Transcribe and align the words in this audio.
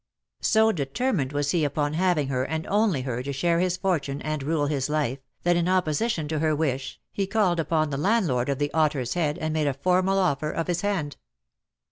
So 0.41 0.71
determined 0.71 1.31
was 1.31 1.51
he 1.51 1.63
upon 1.63 1.93
having 1.93 2.29
her 2.29 2.43
and 2.43 2.65
only 2.65 3.03
her 3.03 3.21
to 3.21 3.31
share 3.31 3.59
his 3.59 3.77
fortune 3.77 4.19
and 4.23 4.41
rule 4.41 4.65
his 4.65 4.89
life, 4.89 5.19
that, 5.43 5.55
in 5.55 5.67
opposition 5.67 6.27
to 6.29 6.39
her 6.39 6.55
wish, 6.55 6.99
he 7.11 7.27
called 7.27 7.59
upon 7.59 7.91
the 7.91 7.97
landlord 7.97 8.47
'68 8.47 8.47
.DEAD 8.47 8.73
LOVE 8.73 8.81
HAS 8.81 8.89
CHAINS. 8.89 8.97
of 8.97 8.97
the 8.97 8.97
"Otter's 8.99 9.13
Head" 9.13 9.37
and 9.37 9.53
made 9.53 9.67
a 9.67 9.75
formal 9.75 10.17
offer 10.17 10.49
of 10.49 10.65
his 10.65 10.81
hand. 10.81 11.17